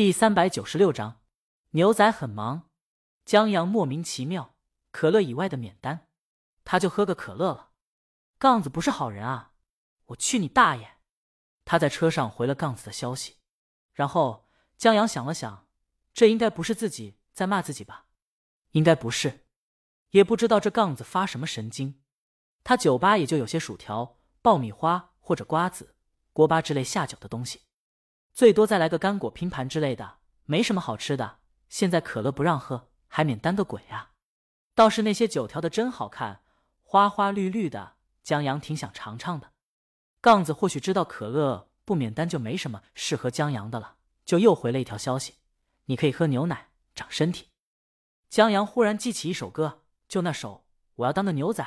[0.00, 1.20] 第三百九十六章，
[1.72, 2.70] 牛仔很忙。
[3.26, 4.56] 江阳莫名其妙，
[4.90, 6.08] 可乐以外的免单，
[6.64, 7.72] 他就喝个可乐了。
[8.38, 9.52] 杠子不是好人啊！
[10.06, 10.92] 我去你大爷！
[11.66, 13.40] 他在车上回了杠子的消息，
[13.92, 15.68] 然后江阳想了想，
[16.14, 18.06] 这应该不是自己在骂自己吧？
[18.70, 19.44] 应该不是，
[20.12, 22.00] 也不知道这杠子发什么神经。
[22.64, 25.94] 他酒吧也就有些薯条、爆米花或者瓜子、
[26.32, 27.60] 锅巴之类下酒的东西，
[28.32, 31.38] 最多再来个干果拼盘之类的，没什么好吃的。
[31.68, 34.12] 现在可乐不让喝，还免单个鬼啊！
[34.74, 36.42] 倒是那些酒条的真好看，
[36.82, 39.52] 花花绿绿的，江阳挺想尝尝的。
[40.20, 45.34] 杠子或许知道可乐不免单就没什么适合江阳的了，就又回了一条消息
[45.86, 47.48] ：“你可以喝牛奶长身体。”
[48.28, 50.54] 江阳忽然记起一首歌，就那首
[50.96, 51.62] 《我要当个牛仔》。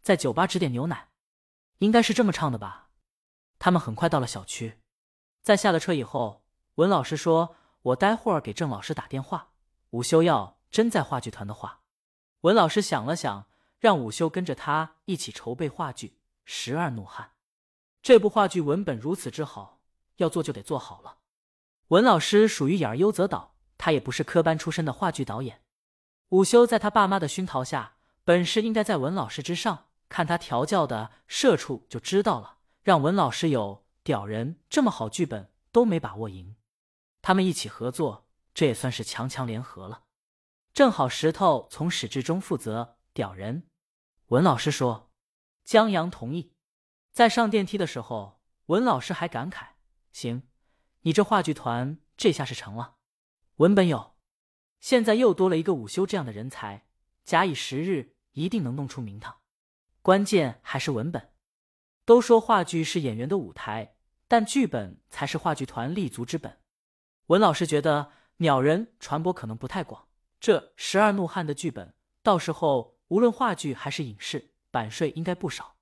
[0.00, 1.08] 在酒吧指点牛奶，
[1.78, 2.88] 应该是这么唱的吧。
[3.58, 4.78] 他们很快到了小区，
[5.48, 6.44] 在下了车以后，
[6.74, 9.52] 文老师说：“我待会儿给郑老师打电话。
[9.92, 11.80] 午休要真在话剧团的话。”
[12.44, 13.46] 文老师想了想，
[13.78, 16.08] 让午休跟着他一起筹备话剧
[16.44, 17.26] 《十二怒汉》。
[18.02, 19.80] 这部话剧文本如此之好，
[20.16, 21.20] 要做就得做好了。
[21.86, 25.62] 文老师属于演而优则导，他也不是科班出身的话剧导演。
[26.28, 29.86] 午休在他爸妈的熏陶下，本事应该在文老师之上。
[30.10, 36.56] 看他调教的社畜就知道了，让文老师有屌人这么好剧本都没把握赢，
[37.20, 40.04] 他们一起合作，这也算是强强联合了。
[40.72, 43.68] 正好石头从始至终负责屌人，
[44.28, 45.12] 文老师说，
[45.62, 46.54] 江阳同意。
[47.12, 49.72] 在上电梯的时候，文老师还感慨
[50.10, 50.48] ：“行，
[51.02, 52.96] 你这话剧团这下是成了。
[53.56, 54.16] 文本有，
[54.80, 56.86] 现在又多了一个午休这样的人才，
[57.26, 59.40] 假以时日，一定能弄出名堂。”
[60.00, 61.34] 关键还是文本。
[62.06, 63.96] 都说话剧是演员的舞台，
[64.28, 66.58] 但剧本才是话剧团立足之本。
[67.26, 70.06] 文老师觉得鸟人传播可能不太广，
[70.38, 75.76] 这十二怒汉的剧本，到时候无论话剧还是影视，版税应该不少。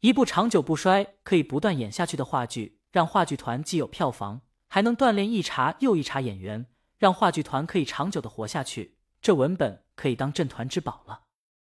[0.00, 6.66] 一部长久不衰、可以不断演下去的话剧，让话剧团既有票房，还能锻炼一茬又一茬演员，
[6.98, 8.98] 让话剧团可以长久的活下去。
[9.20, 11.22] 这文本可以当镇团之宝了。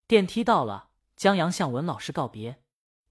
[0.07, 0.89] 电梯到了。
[1.15, 2.61] 江阳向文老师告别，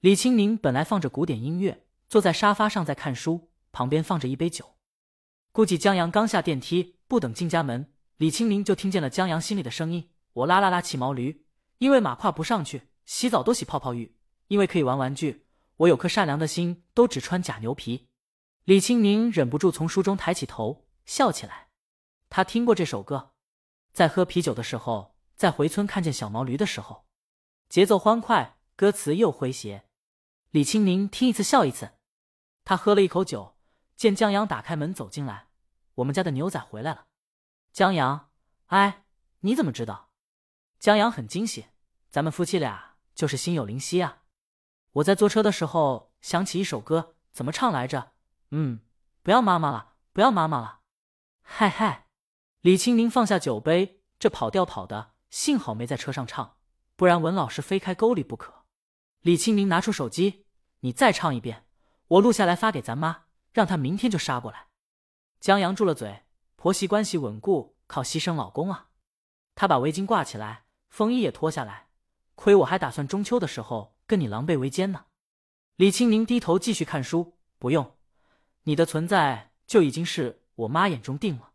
[0.00, 1.83] 李清宁本来放着古典音乐，
[2.14, 4.76] 坐在沙发上在看书，旁边放着一杯酒。
[5.50, 11.44] 估计江阳刚下电梯，不等进家门，李清明就听见了江阳心里的声音：“我拉拉拉骑毛驴，
[11.78, 14.16] 因为马跨不上去；洗澡都洗泡泡浴，
[14.46, 15.48] 因为可以玩玩具。
[15.78, 18.06] 我有颗善良的心，都只穿假牛皮。”
[18.62, 21.70] 李清明忍不住从书中抬起头笑起来。
[22.30, 23.32] 他听过这首歌，
[23.92, 27.06] 在喝啤酒的时候，在回村看见小毛驴的时候。
[27.68, 29.86] 节奏欢快，歌词又诙谐。
[30.52, 31.90] 李清明听一次笑一次。
[32.64, 33.56] 他喝了一口酒，
[33.96, 35.48] 见江阳打开门走进来，
[35.96, 37.06] 我们家的牛仔回来了。
[37.72, 38.30] 江阳，
[38.66, 39.04] 哎，
[39.40, 40.10] 你怎么知道？
[40.78, 41.66] 江阳很惊喜，
[42.10, 44.22] 咱们夫妻俩就是心有灵犀啊。
[44.92, 48.12] 我在坐车的时候想起一首歌，怎么唱来着？
[48.50, 48.80] 嗯，
[49.22, 50.80] 不要妈妈了，不要妈妈了。
[51.42, 52.08] 嗨嗨，
[52.60, 56.56] 李清明放下酒杯，这跑调跑的，幸好没在车上唱。
[56.96, 58.64] 不然文老师非开沟里不可。
[59.20, 60.46] 李清明拿出手机，
[60.80, 61.66] 你再唱一遍，
[62.08, 64.68] 我录下来发给咱妈，让她明天就杀过来。
[65.40, 66.24] 江阳住了嘴，
[66.56, 68.88] 婆媳关系稳固靠牺牲老公啊。
[69.54, 71.88] 他把围巾挂起来，风衣也脱下来。
[72.34, 75.06] 亏我还打算中秋的时候跟你狼狈为奸呢。
[75.76, 77.96] 李清明低头继续看书，不用，
[78.64, 81.52] 你的存在就已经是我妈眼中定了。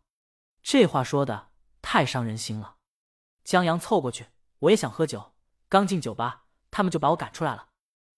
[0.62, 1.50] 这话说的
[1.82, 2.76] 太伤人心了。
[3.44, 4.26] 江阳凑过去。
[4.60, 5.32] 我也想喝酒，
[5.70, 7.68] 刚进酒吧，他们就把我赶出来了。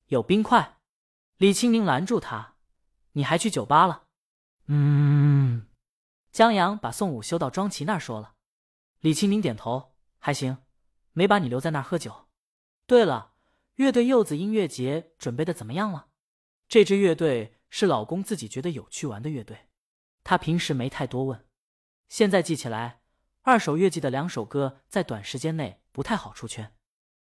[0.07, 0.79] 有冰块，
[1.43, 2.55] 李清明拦住他
[3.15, 4.05] ：“你还去酒吧了？”
[4.71, 5.67] 嗯，
[6.31, 8.35] 江阳把宋武修到庄奇那儿说了。
[9.01, 10.59] 李清明点头：“还行，
[11.11, 12.29] 没把你留在那儿喝酒。”
[12.87, 13.33] 对了，
[13.75, 16.11] 乐队柚子音乐节准备的怎么样了？
[16.69, 19.67] 这支乐队是老公自己觉得有趣玩的乐队，
[20.23, 21.45] 他平时没太多问。
[22.09, 23.01] 现在记起来，
[23.41, 25.83] 二手乐季的两首歌在短时间内。
[25.91, 26.77] 不太好出圈，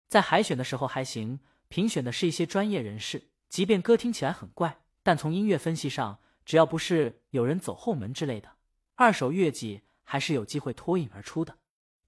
[0.07, 3.33] 在海选的时候还行，评选的是一些专业人士。
[3.55, 8.57] 即便歌听起来很怪，但从音乐分析上，只要不是有人走后门之类的，
[8.97, 11.57] 二手乐季还是有机会脱颖而出的。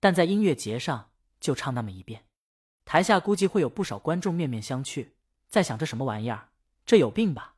[0.01, 2.25] 但在音乐节上就唱那么一遍，
[2.85, 5.11] 台下估计会有不少观众面面相觑，
[5.47, 6.49] 在想这什么玩意儿，
[6.85, 7.55] 这有病吧？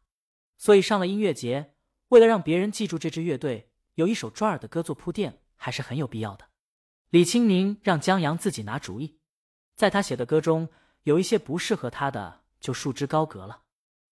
[0.58, 1.72] 所以上了音乐节，
[2.08, 6.44] 为了让别人记住这支乐队，有一首抓耳的歌做铺垫，还是很有必要的。
[7.08, 9.16] 李清宁让江阳自己拿主意，
[9.74, 10.68] 在他写的歌中
[11.04, 13.62] 有一些不适合他的，就束之高阁了。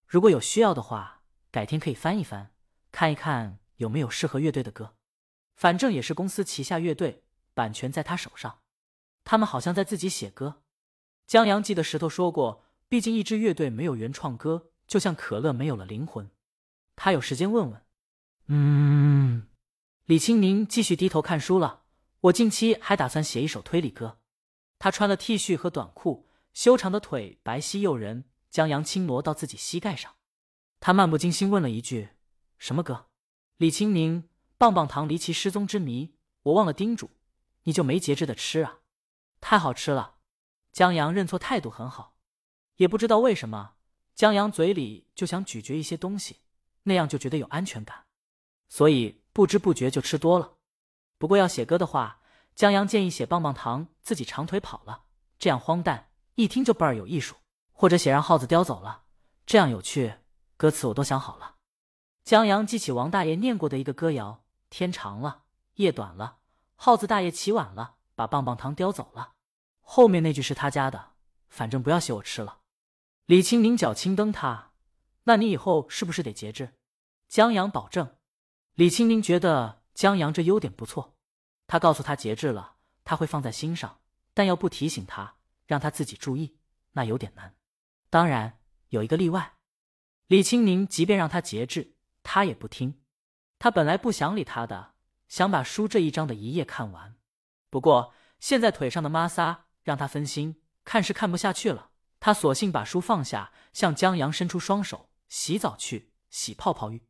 [0.06, 2.52] 如果有需要的话，改天可以翻一翻，
[2.92, 4.94] 看一看有没有适合乐队的歌。
[5.54, 7.24] 反正也是公司旗下乐队，
[7.54, 8.60] 版权在他手上。
[9.24, 10.62] 他们好像在自己写歌。
[11.26, 16.30] 江阳记得石头说过，毕竟一支乐队没有原创歌，就像可乐没有了灵魂。
[16.94, 17.82] 他有时间问问。
[18.46, 19.48] 嗯，
[20.04, 21.82] 李青宁继续低头看书了。
[22.20, 24.20] 我近期还打算写一首推理歌。
[24.78, 28.24] 他穿了 T 恤和短裤，修长的腿白皙诱人。
[28.56, 30.14] 江阳轻挪到自己膝盖上，
[30.80, 32.08] 他漫不经心问了一句
[32.56, 33.10] ：“什么歌？”
[33.58, 36.14] 李清明：“棒棒糖离奇失踪之谜。”
[36.44, 37.10] 我忘了叮嘱，
[37.64, 38.78] 你就没节制的吃啊？
[39.42, 40.14] 太好吃了。
[40.72, 42.16] 江阳认错态度很好，
[42.76, 43.74] 也不知道为什么，
[44.14, 46.36] 江阳嘴里就想咀嚼一些东西，
[46.84, 48.06] 那样就觉得有安全感，
[48.70, 50.54] 所以不知不觉就吃多了。
[51.18, 52.22] 不过要写歌的话，
[52.54, 55.04] 江阳建议写棒棒糖自己长腿跑了，
[55.38, 57.34] 这样荒诞，一听就倍儿有艺术；
[57.78, 59.02] 或者写让耗子叼走了，
[59.44, 60.14] 这样有趣。
[60.56, 61.56] 歌词我都想好了。
[62.24, 65.42] 江阳记起王大爷念过的一个歌谣：天长了，
[65.74, 66.38] 夜短了，
[66.74, 69.34] 耗子大爷起晚了，把棒棒糖叼走了。
[69.82, 71.12] 后面那句是他家的，
[71.50, 72.60] 反正不要写我吃了。
[73.26, 74.72] 李青宁脚轻蹬他，
[75.24, 76.72] 那你以后是不是得节制？
[77.28, 78.16] 江阳保证。
[78.72, 81.14] 李青宁觉得江阳这优点不错，
[81.66, 84.00] 他告诉他节制了，他会放在心上，
[84.32, 85.36] 但要不提醒他，
[85.66, 86.56] 让他自己注意，
[86.92, 87.54] 那有点难。
[88.10, 88.58] 当然
[88.88, 89.54] 有一个例外，
[90.26, 93.02] 李青宁即便让他节制，他也不听。
[93.58, 94.94] 他本来不想理他的，
[95.28, 97.16] 想把书这一章的一页看完，
[97.70, 99.66] 不过现在腿上的摩挲。
[99.86, 101.92] 让他分心，看是看不下去了。
[102.18, 107.06] 他索性把书放下，向江阳伸出双手：“洗澡去，洗泡泡浴。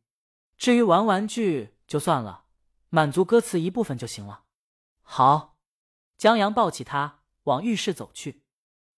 [0.59, 2.45] 至于玩玩具，就算了，
[2.89, 4.43] 满足歌词一部分就行了。”
[5.01, 5.57] 好，
[6.19, 8.43] 江阳抱起他往浴室走去。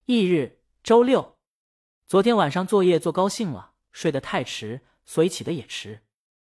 [0.07, 1.38] 翌日周六，
[2.09, 6.01] 昨天晚上作业做高兴了，睡得太迟，所以起得也迟。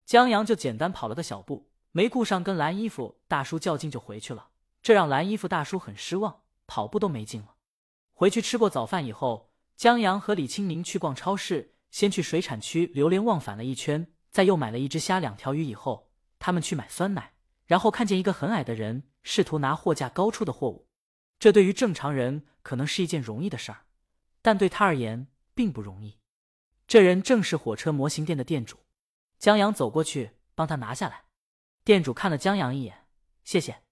[0.06, 4.50] 江阳就简单跑了个小步，没顾上跟蓝衣服大叔较劲就回去了，
[4.80, 6.42] 这让蓝衣服大叔很失望。
[6.68, 7.56] 跑步都没劲了。
[8.12, 15.64] 回去吃过早饭以后，江阳和李青宁去逛超市，先去水产区流连忘返了一圈，再又买了一只虾、两条鱼。
[15.64, 17.32] 以后他们去买酸奶，
[17.66, 20.86] 然后看见一个很矮的人试图拿货架高处的货物。
[21.40, 23.78] 这对于正常人可能是一件容易的事儿，
[24.40, 25.26] 但对他而言
[25.60, 26.16] 并不容易。
[26.86, 28.78] 这人正是火车模型店的店主。
[29.38, 31.24] 江阳走过去帮他拿下来。
[31.84, 33.04] 店主看了江阳一眼，
[33.44, 33.82] 谢谢。